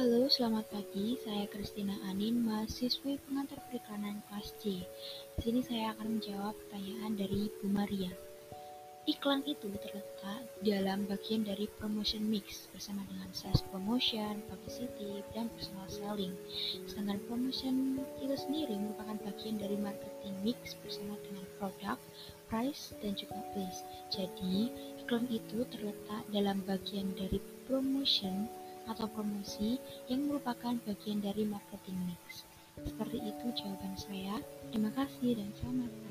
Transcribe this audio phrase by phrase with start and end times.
[0.00, 1.20] selamat pagi.
[1.20, 4.80] Saya Kristina Anin, mahasiswi pengantar perikanan kelas C.
[5.36, 8.08] Di sini saya akan menjawab pertanyaan dari Bu Maria.
[9.04, 15.84] Iklan itu terletak dalam bagian dari promotion mix bersama dengan sales promotion, publicity, dan personal
[15.92, 16.32] selling.
[16.88, 22.00] Sedangkan promotion itu sendiri merupakan bagian dari marketing mix bersama dengan produk,
[22.48, 23.84] price, dan juga place.
[24.08, 24.72] Jadi,
[25.04, 27.36] iklan itu terletak dalam bagian dari
[27.68, 28.48] promotion
[28.88, 29.76] atau promosi
[30.08, 32.44] yang merupakan bagian dari marketing mix.
[32.80, 34.40] Seperti itu jawaban saya.
[34.72, 36.09] Terima kasih dan selamat.